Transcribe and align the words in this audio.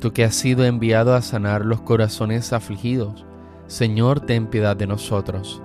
Tú 0.00 0.12
que 0.12 0.24
has 0.24 0.34
sido 0.34 0.64
enviado 0.64 1.14
a 1.14 1.20
sanar 1.20 1.66
los 1.66 1.82
corazones 1.82 2.54
afligidos, 2.54 3.26
Señor, 3.66 4.20
ten 4.20 4.46
piedad 4.46 4.74
de 4.74 4.86
nosotros. 4.86 5.62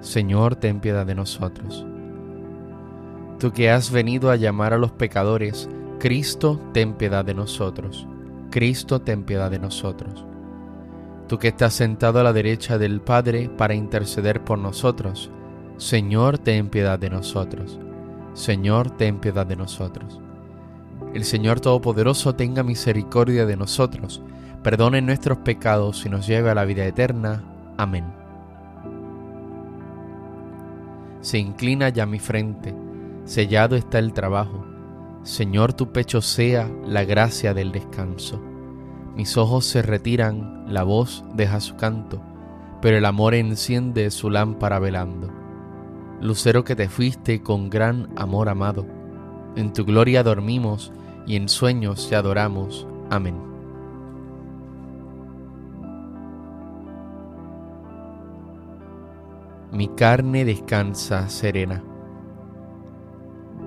Señor, 0.00 0.54
ten 0.54 0.78
piedad 0.78 1.04
de 1.04 1.16
nosotros. 1.16 1.84
Tú 3.40 3.52
que 3.52 3.70
has 3.70 3.90
venido 3.90 4.30
a 4.30 4.36
llamar 4.36 4.72
a 4.72 4.78
los 4.78 4.92
pecadores, 4.92 5.68
Cristo, 5.98 6.60
ten 6.72 6.94
piedad 6.94 7.24
de 7.24 7.34
nosotros. 7.34 8.06
Cristo, 8.50 9.00
ten 9.00 9.24
piedad 9.24 9.50
de 9.50 9.58
nosotros. 9.58 10.24
Tú 11.26 11.38
que 11.38 11.48
estás 11.48 11.74
sentado 11.74 12.20
a 12.20 12.22
la 12.22 12.32
derecha 12.32 12.78
del 12.78 13.00
Padre 13.00 13.50
para 13.50 13.74
interceder 13.74 14.44
por 14.44 14.58
nosotros, 14.58 15.30
Señor, 15.76 16.38
ten 16.38 16.68
piedad 16.68 17.00
de 17.00 17.10
nosotros. 17.10 17.80
Señor, 18.32 18.90
ten 18.92 19.18
piedad 19.18 19.44
de 19.44 19.56
nosotros. 19.56 20.20
El 21.16 21.24
Señor 21.24 21.60
Todopoderoso 21.60 22.34
tenga 22.34 22.62
misericordia 22.62 23.46
de 23.46 23.56
nosotros, 23.56 24.20
perdone 24.62 25.00
nuestros 25.00 25.38
pecados 25.38 26.04
y 26.04 26.10
nos 26.10 26.26
lleve 26.26 26.50
a 26.50 26.54
la 26.54 26.66
vida 26.66 26.84
eterna. 26.84 27.42
Amén. 27.78 28.04
Se 31.22 31.38
inclina 31.38 31.88
ya 31.88 32.04
mi 32.04 32.18
frente, 32.18 32.74
sellado 33.24 33.76
está 33.76 33.98
el 33.98 34.12
trabajo. 34.12 34.62
Señor, 35.22 35.72
tu 35.72 35.90
pecho 35.90 36.20
sea 36.20 36.70
la 36.84 37.04
gracia 37.04 37.54
del 37.54 37.72
descanso. 37.72 38.38
Mis 39.16 39.38
ojos 39.38 39.64
se 39.64 39.80
retiran, 39.80 40.66
la 40.68 40.82
voz 40.82 41.24
deja 41.32 41.60
su 41.60 41.76
canto, 41.76 42.20
pero 42.82 42.98
el 42.98 43.06
amor 43.06 43.34
enciende 43.34 44.10
su 44.10 44.28
lámpara 44.28 44.78
velando. 44.80 45.32
Lucero 46.20 46.62
que 46.62 46.76
te 46.76 46.90
fuiste 46.90 47.42
con 47.42 47.70
gran 47.70 48.10
amor 48.16 48.50
amado, 48.50 48.84
en 49.56 49.72
tu 49.72 49.86
gloria 49.86 50.22
dormimos 50.22 50.92
y 51.26 51.36
en 51.36 51.48
sueños 51.48 52.08
te 52.08 52.16
adoramos. 52.16 52.86
Amén. 53.10 53.34
Mi 59.72 59.88
carne 59.88 60.44
descansa 60.44 61.28
serena. 61.28 61.82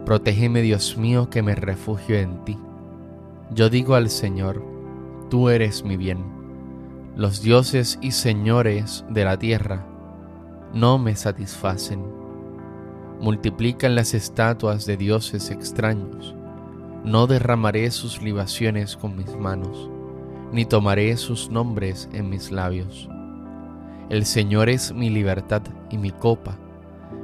Protégeme, 0.05 0.61
Dios 0.61 0.97
mío, 0.97 1.29
que 1.29 1.43
me 1.43 1.53
refugio 1.53 2.17
en 2.17 2.43
ti. 2.45 2.57
Yo 3.51 3.69
digo 3.69 3.95
al 3.95 4.09
Señor, 4.09 4.63
tú 5.29 5.49
eres 5.49 5.83
mi 5.83 5.97
bien. 5.97 6.23
Los 7.15 7.41
dioses 7.41 7.99
y 8.01 8.11
señores 8.11 9.05
de 9.09 9.25
la 9.25 9.37
tierra 9.37 9.85
no 10.73 10.97
me 10.97 11.15
satisfacen. 11.15 12.01
Multiplican 13.19 13.95
las 13.95 14.13
estatuas 14.13 14.85
de 14.85 14.95
dioses 14.95 15.51
extraños 15.51 16.35
no 17.03 17.27
derramaré 17.27 17.91
sus 17.91 18.21
libaciones 18.21 18.97
con 18.97 19.15
mis 19.15 19.35
manos, 19.35 19.89
ni 20.51 20.65
tomaré 20.65 21.15
sus 21.17 21.49
nombres 21.49 22.09
en 22.11 22.29
mis 22.29 22.51
labios. 22.51 23.09
El 24.09 24.25
Señor 24.25 24.69
es 24.69 24.93
mi 24.93 25.09
libertad 25.09 25.61
y 25.89 25.97
mi 25.97 26.11
copa, 26.11 26.57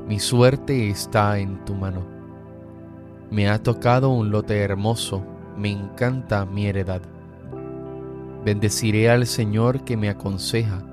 mi 0.07 0.19
suerte 0.19 0.89
está 0.89 1.39
en 1.39 1.63
tu 1.65 1.73
mano. 1.73 2.05
Me 3.31 3.49
ha 3.49 3.61
tocado 3.61 4.09
un 4.09 4.31
lote 4.31 4.59
hermoso, 4.59 5.25
me 5.57 5.71
encanta 5.71 6.45
mi 6.45 6.67
heredad. 6.67 7.01
Bendeciré 8.45 9.09
al 9.09 9.25
Señor 9.25 9.83
que 9.83 9.97
me 9.97 10.09
aconseja, 10.09 10.83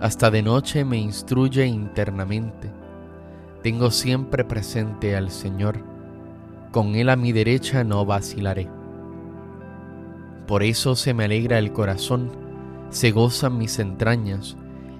hasta 0.00 0.30
de 0.30 0.42
noche 0.42 0.84
me 0.84 0.98
instruye 0.98 1.64
internamente. 1.66 2.70
Tengo 3.62 3.90
siempre 3.90 4.44
presente 4.44 5.16
al 5.16 5.30
Señor 5.30 5.91
con 6.72 6.94
él 6.94 7.10
a 7.10 7.16
mi 7.16 7.32
derecha 7.32 7.84
no 7.84 8.04
vacilaré. 8.06 8.68
Por 10.46 10.62
eso 10.62 10.96
se 10.96 11.12
me 11.12 11.24
alegra 11.24 11.58
el 11.58 11.72
corazón, 11.72 12.30
se 12.88 13.10
gozan 13.10 13.58
mis 13.58 13.78
entrañas, 13.78 14.56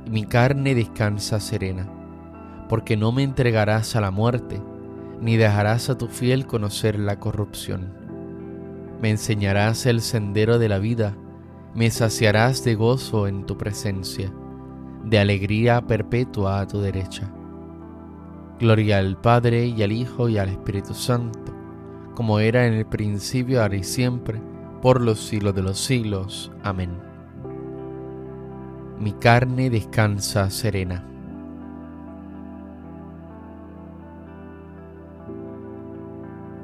y 0.06 0.10
mi 0.10 0.24
carne 0.24 0.74
descansa 0.74 1.40
serena, 1.40 1.88
porque 2.68 2.96
no 2.96 3.10
me 3.10 3.22
entregarás 3.22 3.96
a 3.96 4.02
la 4.02 4.10
muerte, 4.10 4.60
ni 5.20 5.36
dejarás 5.36 5.88
a 5.88 5.96
tu 5.96 6.08
fiel 6.08 6.46
conocer 6.46 6.98
la 6.98 7.18
corrupción. 7.18 7.94
Me 9.00 9.10
enseñarás 9.10 9.86
el 9.86 10.02
sendero 10.02 10.58
de 10.58 10.68
la 10.68 10.78
vida, 10.78 11.16
me 11.74 11.90
saciarás 11.90 12.64
de 12.64 12.74
gozo 12.74 13.26
en 13.26 13.46
tu 13.46 13.56
presencia, 13.56 14.30
de 15.04 15.18
alegría 15.18 15.80
perpetua 15.86 16.60
a 16.60 16.66
tu 16.66 16.80
derecha. 16.80 17.32
Gloria 18.60 18.98
al 18.98 19.16
Padre 19.20 19.66
y 19.66 19.82
al 19.82 19.90
Hijo 19.90 20.28
y 20.28 20.38
al 20.38 20.50
Espíritu 20.50 20.94
Santo 20.94 21.51
como 22.14 22.38
era 22.40 22.66
en 22.66 22.74
el 22.74 22.86
principio, 22.86 23.62
ahora 23.62 23.76
y 23.76 23.84
siempre, 23.84 24.40
por 24.80 25.00
los 25.00 25.20
siglos 25.20 25.54
de 25.54 25.62
los 25.62 25.78
siglos. 25.78 26.52
Amén. 26.62 26.90
Mi 28.98 29.12
carne 29.12 29.70
descansa 29.70 30.50
serena. 30.50 31.04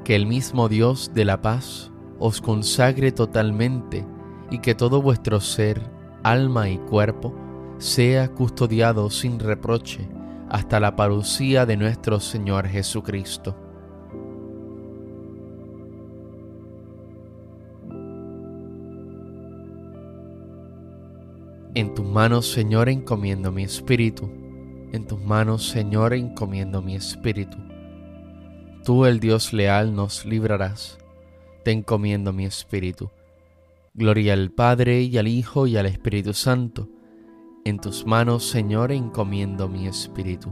Que 0.03 0.15
el 0.15 0.25
mismo 0.25 0.69
Dios 0.69 1.11
de 1.13 1.25
la 1.25 1.41
paz 1.41 1.91
os 2.17 2.41
consagre 2.41 3.11
totalmente 3.11 4.05
y 4.49 4.59
que 4.59 4.75
todo 4.75 5.01
vuestro 5.01 5.39
ser, 5.39 5.81
alma 6.23 6.69
y 6.69 6.77
cuerpo 6.77 7.33
sea 7.77 8.29
custodiado 8.29 9.09
sin 9.09 9.39
reproche 9.39 10.09
hasta 10.49 10.79
la 10.79 10.95
parucía 10.95 11.65
de 11.65 11.77
nuestro 11.77 12.19
Señor 12.19 12.67
Jesucristo 12.67 13.68
En 21.75 21.93
tus 21.93 22.05
manos, 22.05 22.51
Señor, 22.51 22.89
encomiendo 22.89 23.51
mi 23.51 23.63
espíritu. 23.63 24.27
En 24.91 25.05
tus 25.05 25.21
manos, 25.21 25.67
Señor, 25.67 26.15
encomiendo 26.15 26.81
mi 26.81 26.95
espíritu. 26.95 27.57
Tú, 28.83 29.05
el 29.05 29.19
Dios 29.19 29.53
leal, 29.53 29.95
nos 29.95 30.25
librarás. 30.25 30.97
Te 31.63 31.71
encomiendo 31.71 32.33
mi 32.33 32.45
espíritu. 32.45 33.11
Gloria 33.93 34.33
al 34.33 34.49
Padre 34.49 35.01
y 35.03 35.17
al 35.19 35.27
Hijo 35.27 35.67
y 35.67 35.77
al 35.77 35.85
Espíritu 35.85 36.33
Santo. 36.33 36.89
En 37.65 37.79
tus 37.79 38.03
manos, 38.03 38.49
Señor, 38.49 38.91
encomiendo 38.91 39.69
mi 39.69 39.85
espíritu. 39.85 40.51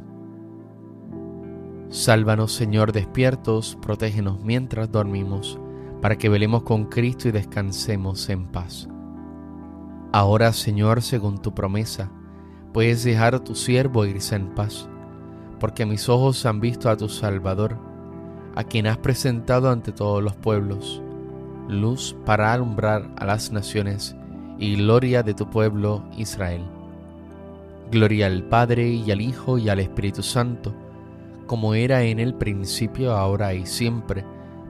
Sálvanos, 1.89 2.51
Señor, 2.51 2.91
despiertos, 2.91 3.75
protégenos 3.81 4.43
mientras 4.43 4.91
dormimos, 4.91 5.59
para 5.99 6.17
que 6.17 6.29
velemos 6.29 6.61
con 6.61 6.85
Cristo 6.85 7.29
y 7.29 7.31
descansemos 7.31 8.29
en 8.29 8.51
paz. 8.51 8.87
Ahora, 10.11 10.53
Señor, 10.53 11.01
según 11.01 11.41
tu 11.41 11.53
promesa, 11.53 12.09
puedes 12.73 13.03
dejar 13.03 13.35
a 13.35 13.43
tu 13.43 13.55
siervo 13.55 14.05
irse 14.05 14.35
en 14.35 14.55
paz, 14.55 14.87
porque 15.59 15.85
mis 15.85 16.07
ojos 16.07 16.45
han 16.45 16.59
visto 16.59 16.89
a 16.89 16.95
tu 16.95 17.09
Salvador, 17.09 17.77
a 18.55 18.63
quien 18.63 18.87
has 18.87 18.97
presentado 18.97 19.69
ante 19.69 19.91
todos 19.91 20.23
los 20.23 20.35
pueblos, 20.35 21.01
luz 21.67 22.15
para 22.25 22.53
alumbrar 22.53 23.09
a 23.17 23.25
las 23.25 23.51
naciones 23.51 24.15
y 24.57 24.75
gloria 24.75 25.23
de 25.23 25.33
tu 25.33 25.49
pueblo 25.49 26.03
Israel. 26.17 26.63
Gloria 27.91 28.27
al 28.27 28.43
Padre 28.43 28.89
y 28.89 29.11
al 29.11 29.21
Hijo 29.21 29.57
y 29.57 29.69
al 29.69 29.79
Espíritu 29.79 30.23
Santo, 30.23 30.73
como 31.45 31.73
era 31.73 32.03
en 32.03 32.19
el 32.19 32.33
principio, 32.33 33.13
ahora 33.13 33.53
y 33.53 33.65
siempre, 33.65 34.25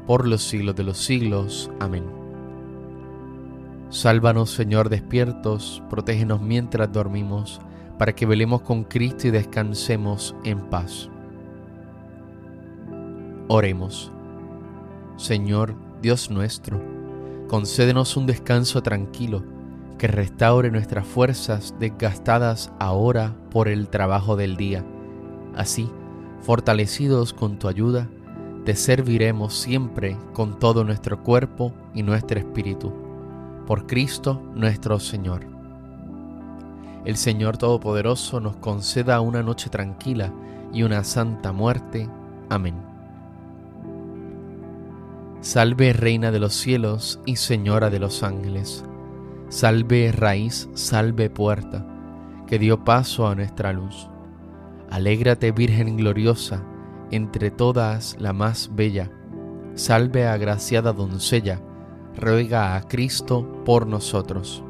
por 0.06 0.28
los 0.28 0.44
siglos 0.44 0.76
de 0.76 0.84
los 0.84 0.98
siglos. 0.98 1.72
Amén. 1.80 2.17
Sálvanos, 3.90 4.52
Señor, 4.52 4.90
despiertos, 4.90 5.82
protégenos 5.90 6.42
mientras 6.42 6.92
dormimos, 6.92 7.62
para 7.98 8.14
que 8.14 8.26
velemos 8.26 8.62
con 8.62 8.84
Cristo 8.84 9.28
y 9.28 9.32
descansemos 9.32 10.36
en 10.44 10.60
paz. 10.70 11.10
Oremos. 13.48 14.12
Señor, 15.16 15.74
Dios 16.02 16.30
nuestro, 16.30 16.82
concédenos 17.48 18.18
un 18.18 18.26
descanso 18.26 18.84
tranquilo, 18.84 19.44
que 19.98 20.08
restaure 20.08 20.70
nuestras 20.70 21.08
fuerzas 21.08 21.74
desgastadas 21.80 22.72
ahora 22.80 23.34
por 23.50 23.70
el 23.70 23.88
trabajo 23.88 24.36
del 24.36 24.58
día. 24.58 24.86
Así, 25.56 25.90
fortalecidos 26.42 27.34
con 27.34 27.58
tu 27.58 27.70
ayuda, 27.70 28.10
te 28.66 28.76
serviremos 28.76 29.56
siempre 29.56 30.18
con 30.34 30.60
todo 30.60 30.84
nuestro 30.84 31.24
cuerpo 31.24 31.74
y 31.96 32.04
nuestro 32.04 32.38
espíritu. 32.38 33.07
Por 33.68 33.86
Cristo 33.86 34.42
nuestro 34.56 34.98
Señor. 34.98 35.42
El 37.04 37.18
Señor 37.18 37.58
Todopoderoso 37.58 38.40
nos 38.40 38.56
conceda 38.56 39.20
una 39.20 39.44
noche 39.44 39.70
tranquila 39.70 40.32
y 40.72 40.84
una 40.84 41.04
santa 41.04 41.52
muerte. 41.52 42.10
Amén. 42.50 42.76
Salve 45.42 45.92
Reina 45.92 46.32
de 46.32 46.40
los 46.40 46.54
cielos 46.54 47.20
y 47.26 47.36
Señora 47.36 47.90
de 47.90 48.00
los 48.00 48.24
ángeles. 48.24 48.86
Salve 49.50 50.14
raíz, 50.14 50.70
salve 50.74 51.30
puerta, 51.30 51.86
que 52.48 52.60
dio 52.60 52.86
paso 52.86 53.28
a 53.28 53.36
nuestra 53.36 53.74
luz. 53.74 54.10
Alégrate 54.90 55.52
Virgen 55.52 55.98
gloriosa, 55.98 56.64
entre 57.12 57.52
todas 57.52 58.16
la 58.18 58.32
más 58.32 58.72
bella. 58.74 59.12
Salve 59.76 60.26
agraciada 60.26 60.94
doncella, 60.94 61.62
ruega 62.18 62.76
a 62.76 62.82
Cristo 62.82 63.64
por 63.64 63.88
nosotros. 63.88 64.64